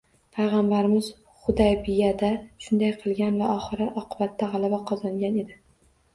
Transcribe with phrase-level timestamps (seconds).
[0.35, 1.09] Payg‘ambarimiz
[1.43, 2.31] Hudaybiyada
[2.69, 5.49] shunday qilgan va oxir-oqibatda g‘alaba qozongan edi